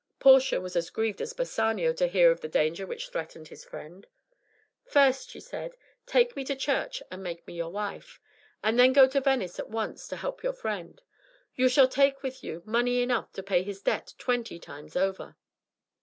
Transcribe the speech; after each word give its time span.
Portia 0.19 0.59
was 0.59 0.75
as 0.75 0.89
grieved 0.89 1.21
as 1.21 1.31
Bassanio 1.33 1.93
to 1.93 2.07
hear 2.07 2.31
of 2.31 2.41
the 2.41 2.47
danger 2.47 2.87
which 2.87 3.09
threatened 3.09 3.49
his 3.49 3.63
friend. 3.63 4.07
"First," 4.83 5.29
she 5.29 5.39
said, 5.39 5.77
"take 6.07 6.35
me 6.35 6.43
to 6.45 6.55
church 6.55 7.03
and 7.11 7.21
make 7.21 7.45
me 7.45 7.53
your 7.53 7.69
wife, 7.71 8.19
and 8.63 8.79
then 8.79 8.93
go 8.93 9.07
to 9.07 9.21
Venice 9.21 9.59
at 9.59 9.69
once 9.69 10.07
to 10.07 10.15
help 10.15 10.41
your 10.41 10.53
friend. 10.53 11.03
You 11.53 11.69
shall 11.69 11.87
take 11.87 12.23
with 12.23 12.43
you 12.43 12.63
money 12.65 13.03
enough 13.03 13.31
to 13.33 13.43
pay 13.43 13.61
his 13.61 13.83
debt 13.83 14.15
twenty 14.17 14.57
times 14.57 14.95
over." 14.95 15.35